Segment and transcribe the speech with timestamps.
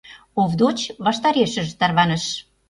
[0.41, 2.25] Овдоч ваштарешыже тарваныш.